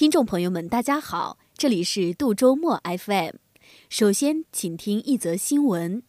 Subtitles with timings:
[0.00, 3.34] 听众朋友们，大家好，这里是杜周末 FM。
[3.90, 6.02] 首先，请听一则新闻：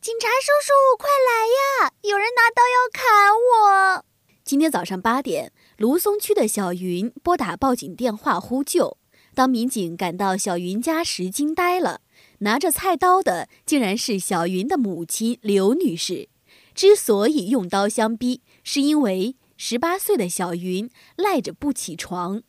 [0.00, 1.46] 警察叔叔，快来
[1.86, 1.92] 呀！
[2.02, 4.04] 有人拿刀要砍我。
[4.44, 8.98] 今天早上八点，芦淞区的小云拨打报警电话呼救。
[9.32, 12.00] 当民警赶到小云家时，惊呆了，
[12.38, 16.28] 拿着菜刀的竟然是小云的母亲刘女士。
[16.74, 22.42] 之所以用刀相逼，是因为十八岁的小云赖着不起床。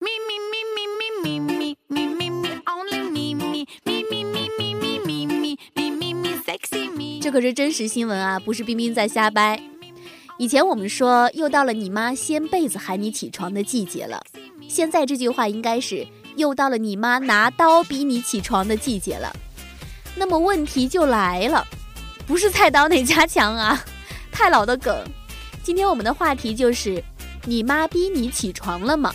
[0.00, 9.60] 咪咪咪咪咪咪咪咪，only 咪咪咪咪咪咪咪咪咪咪咪这可是真实新闻啊，不是冰冰在瞎掰。
[10.38, 14.22] 以前我们说又到了你妈掀被子喊你起床的季节了，
[14.68, 16.06] 现在这句话应该是
[16.36, 19.34] 又到了你妈拿刀逼你起床的季节了。
[20.14, 21.66] 那么问题就来了，
[22.24, 23.84] 不是菜刀哪家强啊？
[24.30, 25.04] 太老的梗。
[25.64, 27.02] 今天我们的话题就是，
[27.46, 29.12] 你妈逼你起床了吗？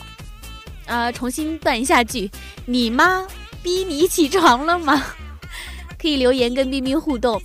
[0.85, 2.29] 啊，重新断一下句，
[2.65, 3.25] 你妈
[3.61, 5.03] 逼你起床了吗？
[5.99, 7.41] 可以留言跟冰冰互动。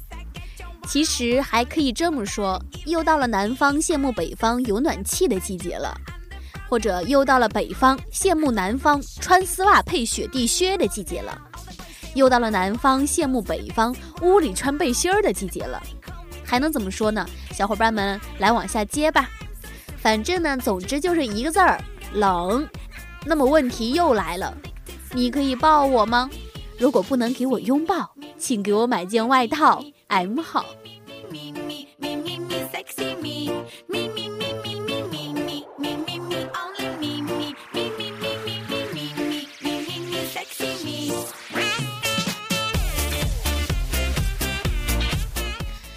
[0.89, 5.95] 其实还可以这么说，又到了南方羡慕北方有暖气的季节了，
[6.69, 11.39] 或者又到了北方羡慕南方穿丝袜配雪地靴的季节了，
[12.15, 15.83] 又到了南方羡慕北方屋里穿背心儿的季节了，
[16.43, 17.29] 还能怎么说呢？
[17.53, 19.29] 小伙伴们来往下接吧，
[19.99, 21.79] 反正呢，总之就是一个字儿
[22.15, 22.67] 冷。
[23.29, 24.57] 那么问题又来了，
[25.13, 26.31] 你可以抱我吗？
[26.79, 29.85] 如果不能给我拥抱，请给我买件外套。
[30.07, 30.65] M 好。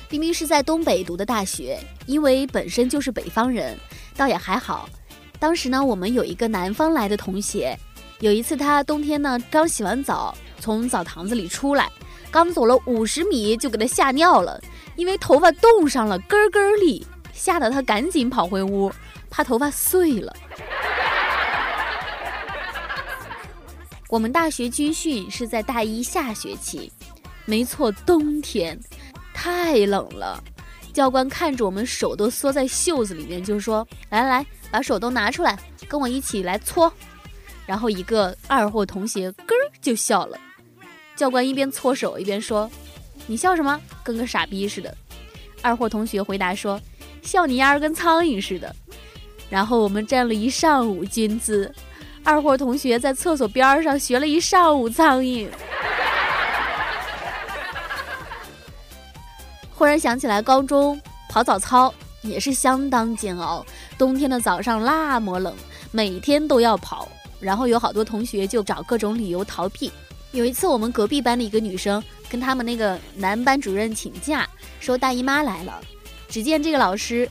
[0.10, 3.80] 明明是在东北读的大学，因为本身就是北方人，
[4.18, 4.90] 倒也还好。
[5.42, 7.76] 当时呢，我们有一个南方来的同学，
[8.20, 11.90] 有一次他冬天呢刚洗完澡，从澡堂子里出来。
[12.30, 14.62] 刚走了五十米就给他吓尿了，
[14.96, 17.04] 因为头发冻上了，根根立，
[17.34, 18.92] 吓得他赶紧跑回屋，
[19.32, 20.32] 怕头发碎了。
[24.10, 26.94] 我们大学军训是在大一下学期，
[27.46, 28.80] 没错，冬天
[29.34, 30.40] 太冷了。
[30.94, 36.92] 教官看着我们手都缩在袖子里面，就说：“来来来，把手都拿出来，跟我一起来搓。”
[37.68, 40.38] 然后一个二货同学咯就笑了。
[41.16, 42.70] 教官一边搓手一边说
[43.28, 43.80] ：“你笑什么？
[44.04, 44.96] 跟个傻逼似的。”
[45.62, 46.82] 二货同学回答说
[47.22, 48.76] ：“笑你丫儿跟苍蝇似的。”
[49.48, 51.72] 然后我们站了一上午军姿，
[52.24, 55.48] 二货同学在厕所边上学了一上午苍蝇。
[59.74, 61.00] 忽然想起来，高中
[61.30, 63.66] 跑早操也是相当煎熬，
[63.98, 65.54] 冬天的早上那么冷，
[65.92, 67.08] 每天都要跑，
[67.40, 69.92] 然后有好多同学就找各种理由逃避。
[70.32, 74.48] 有一次，我们隔壁班的一个女生跟他们那个男班主任请假，
[74.80, 75.82] 说大姨妈来了。
[76.30, 77.30] 只见这个老师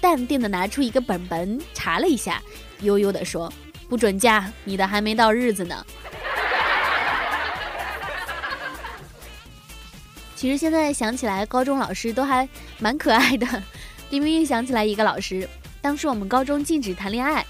[0.00, 2.42] 淡定的拿出一个本本查了一下，
[2.80, 3.50] 悠悠的说
[3.88, 5.86] ：“不准假，你的还没到日子呢。”
[10.36, 12.46] 其实现在想起来，高中老师都还
[12.78, 13.46] 蛮可爱的。
[14.12, 15.48] 冰冰又想起来一个老师，
[15.80, 17.42] 当时我们高中禁止谈恋爱，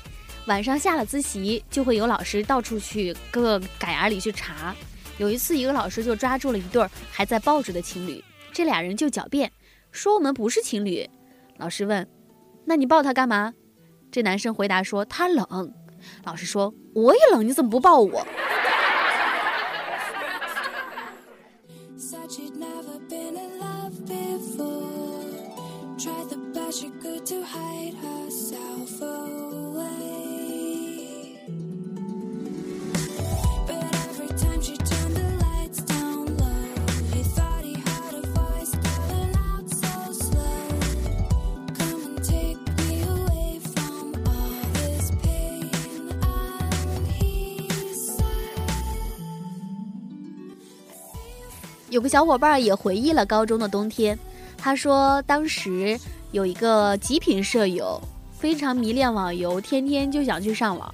[0.46, 4.72] 晚上下了自习，就会有老师到处去各个改牙里去查。
[5.18, 8.22] 有一次，一个老师就抓住了一对还在抱着的情侣，
[8.52, 9.50] 这俩人就狡辩
[9.90, 11.04] 说我们不是情侣。
[11.56, 12.08] 老师问
[12.64, 13.52] ：“那你抱他干嘛？”
[14.12, 15.74] 这男生回答说：“他冷。”
[16.22, 18.24] 老师说：“我也冷，你怎么不抱我？”
[51.92, 54.18] 有个小伙伴也回忆了高中的冬天，
[54.56, 56.00] 他说当时
[56.30, 58.00] 有一个极品舍友，
[58.32, 60.92] 非常迷恋网游，天天就想去上网。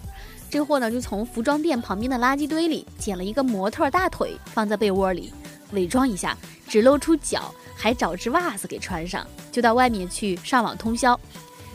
[0.51, 5.33] 这货呢就从服装店旁边的垃圾堆里捡了一个模特大腿，放在被窝里，
[5.71, 6.37] 伪装一下，
[6.67, 11.19] 只露出脚，还找只袜子给穿上，就到外面去上网通宵。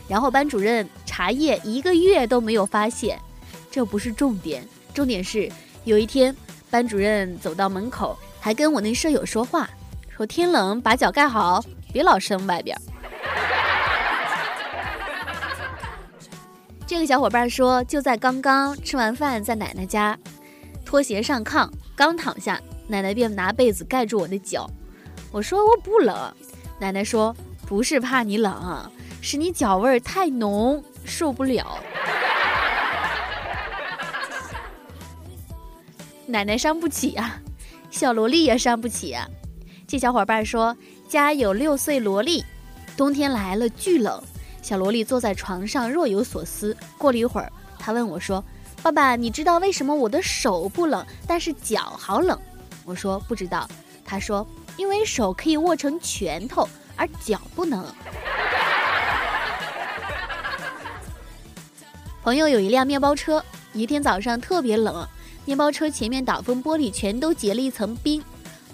[0.06, 3.18] 然后班主任查夜一个月都没有发现，
[3.72, 5.50] 这不是重点，重点是
[5.86, 6.36] 有一天
[6.70, 8.20] 班主任走到门口。
[8.44, 9.70] 还跟我那舍友说话，
[10.10, 11.64] 说天冷把脚盖好，
[11.94, 12.78] 别老伸外边。
[16.86, 20.20] 这个小伙伴说，就在刚刚吃完饭，在奶奶家，
[20.84, 24.70] 拖鞋上炕，刚躺下，奶奶便拿被子盖住我的脚。
[25.32, 26.14] 我说我不冷，
[26.82, 27.34] 奶奶说
[27.66, 28.92] 不是怕你冷，
[29.22, 31.78] 是你脚味儿太浓，受不了。
[36.28, 37.40] 奶奶伤不起啊，
[37.94, 39.30] 小萝莉也伤不起啊。
[39.88, 40.76] 这小伙伴说，
[41.08, 42.44] 家有六岁萝莉，
[42.98, 44.20] 冬天来了巨冷。
[44.64, 46.76] 小萝莉坐在床上若有所思。
[46.98, 48.44] 过了一会儿，她问我说
[48.82, 52.38] ：“爸爸，你知道为什么我的手不冷，但是脚好冷？”
[52.84, 53.70] 我说：“不知道。”
[54.04, 54.46] 他说
[54.76, 57.86] ：“因为手可以握成拳头，而脚不能。”
[62.24, 65.08] 朋友有一辆面包车，一天早上特别冷，
[65.46, 68.24] 面包车前面挡风玻璃全都结了一层冰。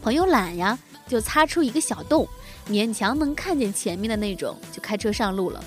[0.01, 0.77] 朋友懒呀，
[1.07, 2.27] 就擦出一个小洞，
[2.68, 5.63] 勉强能看见前面的那种，就开车上路了。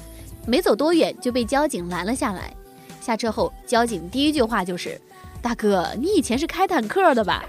[0.46, 2.54] 没走多远就被交警拦了下来。
[3.00, 5.00] 下车后，交警第一句话就是
[5.43, 7.44] ：“大哥，你以前是开坦克的吧？”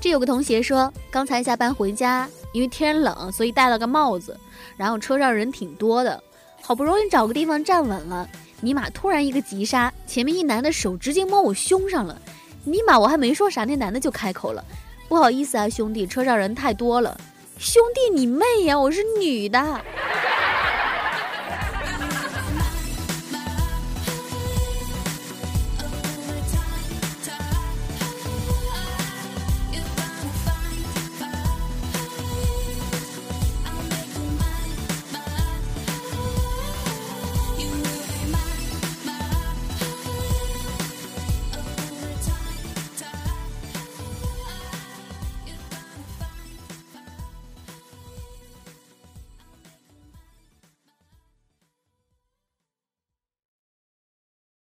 [0.00, 4.38] 这有个同学说，刚才下班回家，因为天冷，所以戴了个帽子。
[4.76, 6.22] 然后车上人挺多的，
[6.62, 8.28] 好不容易找个地方站稳了，
[8.64, 12.18] 尼玛突然一个急刹，前面一男的手直接摸我胸上了。
[12.64, 14.64] 尼玛，我还没说啥，那男的就开口了
[15.06, 17.20] ：“不好意思啊，兄弟，车上人太多了。”
[17.60, 18.80] 兄弟，你妹呀！
[18.80, 19.60] 我是女的。